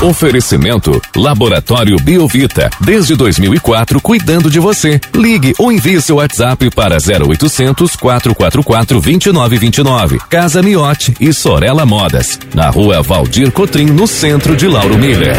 Oferecimento 0.00 1.02
Laboratório 1.16 1.96
Biovita. 1.96 2.70
Desde 2.80 3.16
2004, 3.16 4.00
cuidando 4.00 4.48
de 4.48 4.60
você. 4.60 5.00
Ligue 5.12 5.54
ou 5.58 5.72
envie 5.72 6.00
seu 6.00 6.16
WhatsApp 6.16 6.70
para 6.70 6.98
0800 6.98 7.96
444 7.96 9.00
2929. 9.00 10.20
Casa 10.30 10.62
Miote 10.62 11.16
e 11.18 11.32
Sorella 11.32 11.84
Modas. 11.84 12.38
Na 12.54 12.70
rua 12.70 13.02
Valdir 13.02 13.50
Cotrim, 13.50 13.86
no 13.86 14.06
centro 14.06 14.54
de 14.54 14.68
Lauro 14.68 14.96
Miller. 14.96 15.34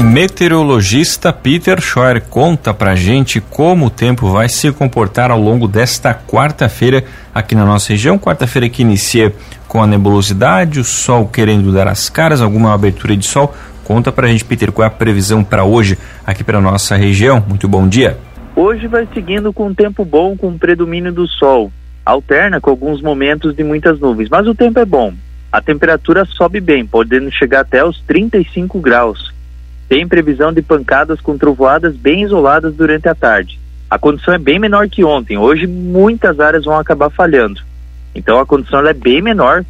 Meteorologista 0.00 1.32
Peter 1.32 1.80
Scheuer 1.80 2.22
conta 2.30 2.72
pra 2.72 2.94
gente 2.94 3.40
como 3.40 3.86
o 3.86 3.90
tempo 3.90 4.30
vai 4.30 4.48
se 4.48 4.70
comportar 4.70 5.32
ao 5.32 5.40
longo 5.40 5.66
desta 5.66 6.14
quarta-feira 6.14 7.04
aqui 7.34 7.56
na 7.56 7.66
nossa 7.66 7.88
região. 7.88 8.16
Quarta-feira 8.16 8.68
que 8.68 8.82
inicia 8.82 9.34
com 9.66 9.82
a 9.82 9.86
nebulosidade, 9.86 10.80
o 10.80 10.84
sol 10.84 11.28
querendo 11.28 11.72
dar 11.72 11.86
as 11.86 12.08
caras, 12.08 12.40
alguma 12.40 12.72
abertura 12.72 13.16
de 13.16 13.24
sol. 13.24 13.54
Conta 13.90 14.12
pra 14.12 14.28
gente, 14.28 14.44
Peter, 14.44 14.70
qual 14.70 14.84
é 14.84 14.86
a 14.86 14.90
previsão 14.90 15.42
para 15.42 15.64
hoje 15.64 15.98
aqui 16.24 16.44
para 16.44 16.60
nossa 16.60 16.94
região. 16.94 17.44
Muito 17.48 17.66
bom 17.66 17.88
dia. 17.88 18.16
Hoje 18.54 18.86
vai 18.86 19.08
seguindo 19.12 19.52
com 19.52 19.74
tempo 19.74 20.04
bom, 20.04 20.36
com 20.36 20.56
predomínio 20.56 21.12
do 21.12 21.26
sol. 21.26 21.72
Alterna 22.06 22.60
com 22.60 22.70
alguns 22.70 23.02
momentos 23.02 23.52
de 23.52 23.64
muitas 23.64 23.98
nuvens, 23.98 24.28
mas 24.30 24.46
o 24.46 24.54
tempo 24.54 24.78
é 24.78 24.84
bom. 24.84 25.12
A 25.50 25.60
temperatura 25.60 26.24
sobe 26.24 26.60
bem, 26.60 26.86
podendo 26.86 27.32
chegar 27.32 27.62
até 27.62 27.84
os 27.84 28.00
35 28.02 28.78
graus. 28.78 29.34
Tem 29.88 30.06
previsão 30.06 30.52
de 30.52 30.62
pancadas 30.62 31.20
com 31.20 31.36
trovoadas 31.36 31.96
bem 31.96 32.22
isoladas 32.22 32.72
durante 32.76 33.08
a 33.08 33.14
tarde. 33.16 33.58
A 33.90 33.98
condição 33.98 34.32
é 34.32 34.38
bem 34.38 34.60
menor 34.60 34.88
que 34.88 35.02
ontem. 35.02 35.36
Hoje 35.36 35.66
muitas 35.66 36.38
áreas 36.38 36.64
vão 36.64 36.78
acabar 36.78 37.10
falhando. 37.10 37.60
Então 38.14 38.38
a 38.38 38.46
condição 38.46 38.86
é 38.86 38.94
bem 38.94 39.20
menor. 39.20 39.64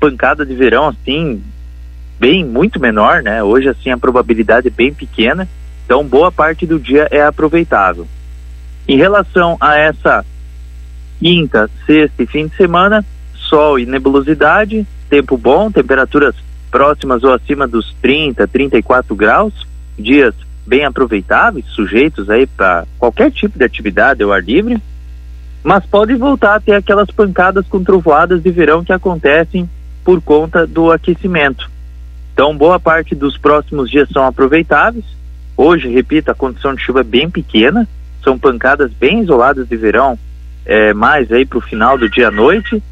Pancada 0.00 0.46
de 0.46 0.54
verão 0.54 0.88
assim, 0.88 1.42
bem 2.22 2.44
muito 2.44 2.78
menor, 2.78 3.20
né? 3.20 3.42
Hoje 3.42 3.68
assim 3.68 3.90
a 3.90 3.98
probabilidade 3.98 4.68
é 4.68 4.70
bem 4.70 4.94
pequena, 4.94 5.48
então 5.84 6.06
boa 6.06 6.30
parte 6.30 6.64
do 6.64 6.78
dia 6.78 7.08
é 7.10 7.20
aproveitável. 7.20 8.06
Em 8.86 8.96
relação 8.96 9.56
a 9.60 9.76
essa 9.76 10.24
quinta, 11.18 11.68
sexta 11.84 12.22
e 12.22 12.26
fim 12.28 12.46
de 12.46 12.54
semana, 12.54 13.04
sol 13.34 13.76
e 13.76 13.84
nebulosidade, 13.84 14.86
tempo 15.10 15.36
bom, 15.36 15.68
temperaturas 15.68 16.36
próximas 16.70 17.24
ou 17.24 17.34
acima 17.34 17.66
dos 17.66 17.92
30, 18.00 18.46
34 18.46 19.16
graus, 19.16 19.66
dias 19.98 20.32
bem 20.64 20.84
aproveitáveis, 20.84 21.66
sujeitos 21.70 22.30
aí 22.30 22.46
para 22.46 22.86
qualquer 23.00 23.32
tipo 23.32 23.58
de 23.58 23.64
atividade 23.64 24.22
ao 24.22 24.32
ar 24.32 24.44
livre, 24.44 24.80
mas 25.64 25.84
pode 25.86 26.14
voltar 26.14 26.54
a 26.54 26.60
ter 26.60 26.74
aquelas 26.74 27.10
pancadas 27.10 27.66
com 27.66 27.82
trovoadas 27.82 28.40
de 28.40 28.50
verão 28.52 28.84
que 28.84 28.92
acontecem 28.92 29.68
por 30.04 30.22
conta 30.22 30.64
do 30.68 30.92
aquecimento. 30.92 31.72
Então, 32.32 32.56
boa 32.56 32.80
parte 32.80 33.14
dos 33.14 33.36
próximos 33.36 33.90
dias 33.90 34.08
são 34.08 34.24
aproveitáveis. 34.24 35.04
Hoje, 35.56 35.88
repito, 35.88 36.30
a 36.30 36.34
condição 36.34 36.74
de 36.74 36.82
chuva 36.82 37.00
é 37.00 37.04
bem 37.04 37.28
pequena, 37.28 37.86
são 38.24 38.38
pancadas 38.38 38.90
bem 38.92 39.20
isoladas 39.20 39.68
de 39.68 39.76
verão, 39.76 40.18
é, 40.64 40.94
mais 40.94 41.30
aí 41.30 41.44
para 41.44 41.58
o 41.58 41.62
final 41.62 41.98
do 41.98 42.08
dia 42.08 42.28
à 42.28 42.30
noite, 42.30 42.82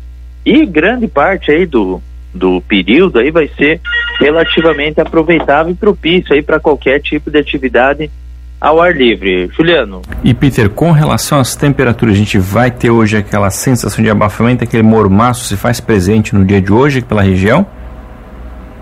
e 0.45 0.67
grande 0.67 1.09
parte 1.09 1.51
aí 1.51 1.67
do, 1.67 2.03
do 2.35 2.61
período 2.63 3.19
aí 3.19 3.31
vai 3.31 3.49
ser 3.57 3.81
relativamente 4.19 5.01
aproveitável 5.01 5.73
e 5.73 5.77
propício 5.77 6.35
aí 6.35 6.43
para 6.43 6.61
qualquer 6.61 7.01
tipo 7.01 7.31
de 7.31 7.39
atividade 7.39 8.11
ao 8.61 8.81
ar 8.81 8.95
livre. 8.95 9.49
Juliano. 9.57 10.03
E 10.23 10.35
Peter, 10.35 10.69
com 10.69 10.93
relação 10.93 11.41
às 11.41 11.57
temperaturas, 11.57 12.15
a 12.15 12.19
gente 12.19 12.39
vai 12.39 12.71
ter 12.71 12.91
hoje 12.91 13.17
aquela 13.17 13.49
sensação 13.49 14.05
de 14.05 14.11
abafamento, 14.11 14.63
aquele 14.63 14.83
mormaço 14.83 15.47
se 15.47 15.57
faz 15.57 15.81
presente 15.81 16.35
no 16.35 16.45
dia 16.45 16.61
de 16.61 16.71
hoje 16.71 17.01
pela 17.01 17.23
região? 17.23 17.67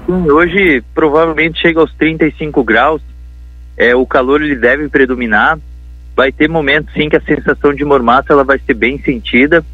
Hoje 0.08 0.82
provavelmente 0.94 1.60
chega 1.60 1.80
aos 1.80 1.92
35 1.94 2.64
graus. 2.64 3.02
É, 3.76 3.94
o 3.94 4.06
calor 4.06 4.42
ele 4.42 4.56
deve 4.56 4.88
predominar. 4.88 5.58
Vai 6.16 6.32
ter 6.32 6.48
momentos 6.48 6.92
sim 6.94 7.08
que 7.08 7.16
a 7.16 7.20
sensação 7.20 7.74
de 7.74 7.84
mormaço 7.84 8.32
ela 8.32 8.42
vai 8.42 8.58
ser 8.58 8.74
bem 8.74 8.98
sentida. 8.98 9.64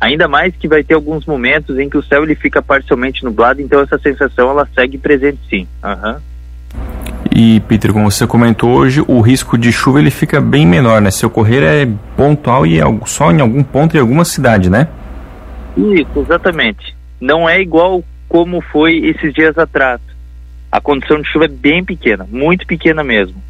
Ainda 0.00 0.26
mais 0.26 0.54
que 0.56 0.66
vai 0.66 0.82
ter 0.82 0.94
alguns 0.94 1.24
momentos 1.26 1.78
em 1.78 1.88
que 1.88 1.96
o 1.96 2.02
céu 2.02 2.24
ele 2.24 2.34
fica 2.34 2.60
parcialmente 2.60 3.22
nublado, 3.24 3.60
então 3.60 3.80
essa 3.80 3.98
sensação 3.98 4.50
ela 4.50 4.68
segue 4.74 4.98
presente 4.98 5.38
sim. 5.48 5.68
Uhum. 5.84 6.16
E 7.34 7.60
Peter, 7.60 7.92
como 7.92 8.10
você 8.10 8.26
comentou 8.26 8.70
hoje, 8.70 9.02
o 9.06 9.20
risco 9.20 9.56
de 9.58 9.72
chuva 9.72 10.00
ele 10.00 10.10
fica 10.10 10.40
bem 10.40 10.66
menor, 10.66 11.00
né? 11.00 11.10
Se 11.10 11.24
ocorrer 11.26 11.62
é 11.62 11.88
pontual 12.16 12.66
e 12.66 12.80
é 12.80 12.84
só 13.06 13.30
em 13.30 13.40
algum 13.40 13.62
ponto 13.62 13.96
em 13.96 14.00
alguma 14.00 14.24
cidade, 14.24 14.70
né? 14.70 14.88
Isso, 15.76 16.20
exatamente. 16.20 16.94
Não 17.20 17.48
é 17.48 17.60
igual 17.60 18.04
como 18.34 18.60
foi 18.60 18.96
esses 18.96 19.32
dias 19.32 19.56
atrás. 19.56 20.00
A 20.72 20.80
condição 20.80 21.22
de 21.22 21.28
chuva 21.28 21.44
é 21.44 21.48
bem 21.48 21.84
pequena, 21.84 22.26
muito 22.28 22.66
pequena 22.66 23.04
mesmo. 23.04 23.40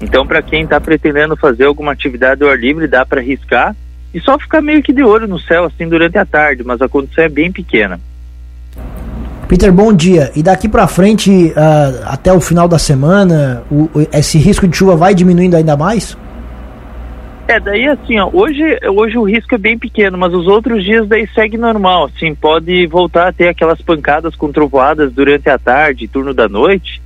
Então, 0.00 0.26
para 0.26 0.40
quem 0.40 0.62
está 0.62 0.80
pretendendo 0.80 1.36
fazer 1.36 1.64
alguma 1.64 1.92
atividade 1.92 2.42
ao 2.42 2.48
ar 2.48 2.58
livre, 2.58 2.86
dá 2.86 3.04
para 3.04 3.20
arriscar 3.20 3.76
e 4.14 4.18
só 4.20 4.38
ficar 4.38 4.62
meio 4.62 4.82
que 4.82 4.90
de 4.90 5.02
olho 5.02 5.28
no 5.28 5.38
céu 5.38 5.64
assim 5.64 5.86
durante 5.86 6.16
a 6.16 6.24
tarde, 6.24 6.64
mas 6.64 6.80
a 6.80 6.88
condição 6.88 7.24
é 7.24 7.28
bem 7.28 7.52
pequena. 7.52 8.00
Peter, 9.46 9.70
bom 9.70 9.92
dia. 9.92 10.32
E 10.34 10.42
daqui 10.42 10.66
para 10.66 10.86
frente, 10.86 11.30
uh, 11.30 12.04
até 12.06 12.32
o 12.32 12.40
final 12.40 12.66
da 12.66 12.78
semana, 12.78 13.62
o, 13.70 13.90
esse 14.14 14.38
risco 14.38 14.66
de 14.66 14.74
chuva 14.74 14.96
vai 14.96 15.14
diminuindo 15.14 15.58
ainda 15.58 15.76
mais? 15.76 16.16
É, 17.52 17.60
daí 17.60 17.86
assim, 17.86 18.18
ó, 18.18 18.30
hoje, 18.32 18.62
hoje 18.96 19.18
o 19.18 19.24
risco 19.24 19.54
é 19.54 19.58
bem 19.58 19.76
pequeno, 19.78 20.16
mas 20.16 20.32
os 20.32 20.46
outros 20.46 20.82
dias 20.82 21.06
daí 21.06 21.28
segue 21.34 21.58
normal, 21.58 22.06
assim, 22.06 22.34
pode 22.34 22.86
voltar 22.86 23.28
a 23.28 23.32
ter 23.32 23.48
aquelas 23.48 23.78
pancadas 23.82 24.34
com 24.34 24.50
trovoadas 24.50 25.12
durante 25.12 25.50
a 25.50 25.58
tarde, 25.58 26.08
turno 26.08 26.32
da 26.32 26.48
noite, 26.48 27.02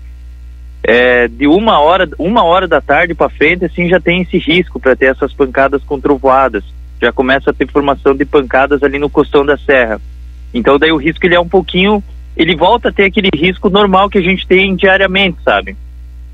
é, 0.84 1.26
de 1.26 1.48
uma 1.48 1.80
hora, 1.80 2.08
uma 2.16 2.44
hora 2.44 2.68
da 2.68 2.80
tarde 2.80 3.12
para 3.12 3.28
frente, 3.28 3.64
assim, 3.64 3.88
já 3.88 3.98
tem 3.98 4.22
esse 4.22 4.38
risco 4.38 4.78
para 4.78 4.94
ter 4.94 5.06
essas 5.06 5.32
pancadas 5.32 5.82
com 5.82 5.98
trovoadas, 5.98 6.62
já 7.02 7.10
começa 7.10 7.50
a 7.50 7.52
ter 7.52 7.68
formação 7.68 8.14
de 8.14 8.24
pancadas 8.24 8.84
ali 8.84 9.00
no 9.00 9.10
costão 9.10 9.44
da 9.44 9.58
serra, 9.58 10.00
então 10.54 10.78
daí 10.78 10.92
o 10.92 10.96
risco 10.96 11.26
ele 11.26 11.34
é 11.34 11.40
um 11.40 11.48
pouquinho, 11.48 12.00
ele 12.36 12.54
volta 12.54 12.90
a 12.90 12.92
ter 12.92 13.06
aquele 13.06 13.30
risco 13.34 13.68
normal 13.68 14.08
que 14.08 14.18
a 14.18 14.22
gente 14.22 14.46
tem 14.46 14.76
diariamente, 14.76 15.38
sabe? 15.44 15.76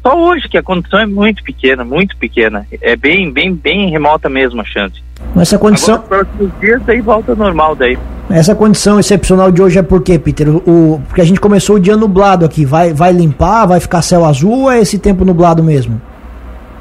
Só 0.03 0.19
hoje 0.19 0.49
que 0.49 0.59
a 0.59 0.63
condição 0.63 0.99
é 0.99 1.07
muito 1.07 1.43
pequena, 1.45 1.85
muito 1.85 2.17
pequena. 2.17 2.67
É 2.81 2.97
bem, 2.97 3.31
bem, 3.31 3.55
bem 3.55 3.89
remota 3.89 4.29
mesmo 4.29 4.61
a 4.61 4.65
chance. 4.65 5.01
Essa 5.37 5.57
condição. 5.59 5.95
Agora, 5.95 6.25
próximos 6.25 6.61
dias 6.61 6.83
daí 6.85 7.01
volta 7.01 7.35
normal 7.35 7.77
daí. 7.77 7.97
Essa 8.29 8.55
condição 8.55 8.99
excepcional 8.99 9.53
de 9.53 9.63
hoje 9.63 9.79
é 9.79 9.83
por 9.83 10.03
quê, 10.03 10.19
Peter? 10.19 10.49
O, 10.49 11.01
porque 11.07 11.21
a 11.21 11.25
gente 11.25 11.41
começou 11.41 11.77
o 11.77 11.81
dia 11.81 11.97
nublado 11.97 12.45
aqui. 12.45 12.65
Vai, 12.65 12.93
vai 12.93 13.13
limpar, 13.13 13.67
vai 13.67 13.79
ficar 13.79 14.03
céu 14.03 14.25
azul 14.25 14.63
ou 14.63 14.73
é 14.73 14.81
esse 14.81 14.99
tempo 14.99 15.25
nublado 15.25 15.63
mesmo? 15.63 16.01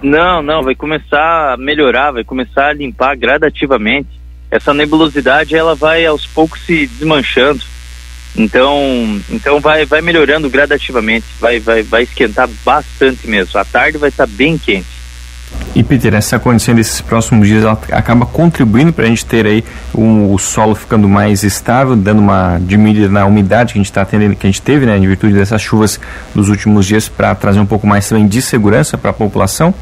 Não, 0.02 0.42
não, 0.42 0.64
vai 0.64 0.74
começar 0.74 1.54
a 1.54 1.58
melhorar, 1.58 2.12
vai 2.12 2.24
começar 2.24 2.70
a 2.70 2.74
limpar 2.74 3.16
gradativamente. 3.16 4.10
Essa 4.50 4.74
nebulosidade 4.74 5.56
ela 5.56 5.76
vai 5.76 6.06
aos 6.06 6.26
poucos 6.26 6.62
se 6.66 6.88
desmanchando. 6.88 7.62
Então, 8.36 9.22
então 9.30 9.60
vai, 9.60 9.86
vai 9.86 10.02
melhorando 10.02 10.50
gradativamente, 10.50 11.26
vai, 11.40 11.60
vai, 11.60 11.84
vai 11.84 12.04
esquentar 12.04 12.50
bastante 12.64 13.28
mesmo. 13.28 13.60
A 13.60 13.66
tarde 13.66 13.98
vai 13.98 14.10
estar 14.10 14.26
bem 14.26 14.58
quente. 14.58 15.02
E 15.74 15.84
Peter, 15.84 16.14
essa 16.14 16.38
condição 16.38 16.76
desses 16.76 17.00
próximos 17.00 17.48
dias 17.48 17.64
acaba 17.66 18.26
contribuindo 18.26 18.92
para 18.92 19.06
a 19.06 19.08
gente 19.08 19.26
ter 19.26 19.46
aí 19.46 19.64
um, 19.96 20.34
o 20.34 20.38
solo 20.38 20.76
ficando 20.76 21.08
mais 21.08 21.44
estável, 21.44 21.96
dando 21.96 22.20
uma 22.20 22.60
diminuída 22.60 23.08
na 23.08 23.26
umidade 23.26 23.74
que 23.74 23.80
a 23.80 23.82
gente 23.82 23.90
está 23.90 24.04
tendo, 24.04 24.36
que 24.36 24.46
a 24.46 24.50
gente 24.50 24.62
teve, 24.62 24.86
né, 24.86 24.98
em 24.98 25.08
virtude 25.08 25.34
dessas 25.34 25.62
chuvas 25.62 26.00
dos 26.36 26.50
últimos 26.50 26.86
dias, 26.86 27.08
para 27.08 27.34
trazer 27.36 27.60
um 27.60 27.66
pouco 27.66 27.88
mais 27.88 28.08
também 28.08 28.28
de 28.28 28.42
segurança 28.42 28.98
para 28.98 29.12
a 29.12 29.14
população. 29.14 29.74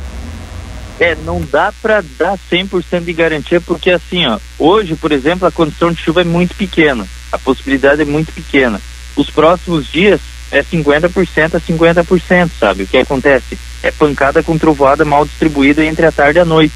É, 0.99 1.15
não 1.25 1.41
dá 1.41 1.73
para 1.81 2.03
dar 2.19 2.37
100% 2.51 3.05
de 3.05 3.13
garantia, 3.13 3.61
porque 3.61 3.89
assim, 3.89 4.27
ó, 4.27 4.37
hoje, 4.59 4.95
por 4.95 5.11
exemplo, 5.11 5.47
a 5.47 5.51
condição 5.51 5.91
de 5.91 6.01
chuva 6.01 6.21
é 6.21 6.25
muito 6.25 6.53
pequena, 6.55 7.07
a 7.31 7.37
possibilidade 7.37 8.01
é 8.01 8.05
muito 8.05 8.31
pequena. 8.31 8.79
Os 9.15 9.29
próximos 9.29 9.91
dias 9.91 10.19
é 10.51 10.63
50% 10.63 11.55
a 11.55 11.59
50%, 11.59 12.51
sabe? 12.59 12.83
O 12.83 12.87
que 12.87 12.97
acontece? 12.97 13.57
É 13.83 13.91
pancada 13.91 14.41
com 14.43 14.57
trovoada 14.57 15.05
mal 15.05 15.25
distribuída 15.25 15.85
entre 15.85 16.05
a 16.05 16.11
tarde 16.11 16.39
e 16.39 16.41
a 16.41 16.45
noite. 16.45 16.75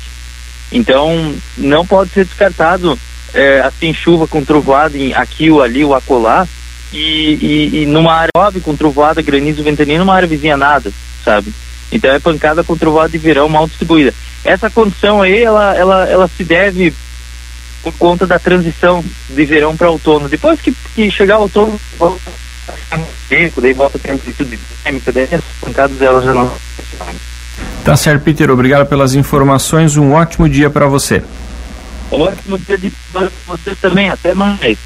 Então, 0.71 1.33
não 1.57 1.85
pode 1.85 2.11
ser 2.11 2.25
descartado 2.25 2.97
é, 3.33 3.61
assim, 3.61 3.93
chuva 3.93 4.27
com 4.27 4.43
trovoada 4.43 4.97
em 4.97 5.13
aqui 5.13 5.49
ou 5.49 5.61
ali 5.61 5.83
ou 5.83 5.95
acolá, 5.95 6.47
e, 6.91 6.99
e, 7.73 7.81
e 7.81 7.85
numa 7.87 8.13
área 8.13 8.31
óbvia 8.37 8.61
com 8.61 8.75
trovoada, 8.75 9.21
granizo, 9.21 9.63
ventania, 9.63 9.97
numa 9.97 10.13
área 10.13 10.27
vizinha 10.27 10.55
nada, 10.55 10.91
sabe? 11.25 11.51
Então 11.91 12.11
é 12.11 12.19
pancada 12.19 12.63
com 12.63 12.77
trovoada 12.77 13.09
de 13.09 13.17
verão 13.17 13.49
mal 13.49 13.67
distribuída. 13.67 14.13
Essa 14.43 14.69
condição 14.69 15.21
aí, 15.21 15.41
ela, 15.41 15.75
ela, 15.75 16.05
ela 16.05 16.27
se 16.27 16.43
deve 16.43 16.93
por 17.83 17.93
conta 17.93 18.25
da 18.25 18.39
transição 18.39 19.03
de 19.29 19.45
verão 19.45 19.75
para 19.75 19.91
outono. 19.91 20.29
Depois 20.29 20.59
que, 20.61 20.73
que 20.95 21.11
chegar 21.11 21.37
o 21.37 21.43
outono, 21.43 21.79
volta 21.99 22.31
a 22.91 22.99
seco, 23.27 23.61
daí 23.61 23.73
volta 23.73 23.97
a 23.97 23.99
ter 23.99 24.11
amplitude 24.11 24.57
dinâmica, 24.83 25.11
daí 25.11 25.27
as 25.31 25.41
pancadas 25.59 26.01
elas 26.01 26.23
já 26.23 26.33
não. 26.33 26.51
Tá 27.83 27.97
certo, 27.97 28.23
Peter. 28.23 28.49
Obrigado 28.49 28.87
pelas 28.87 29.13
informações. 29.13 29.97
Um 29.97 30.13
ótimo 30.13 30.47
dia 30.47 30.69
para 30.69 30.87
você. 30.87 31.21
Ótimo 32.09 32.57
dia 32.57 32.77
de 32.77 32.91
para 33.11 33.29
você 33.45 33.75
também. 33.75 34.09
Até 34.09 34.33
mais. 34.33 34.77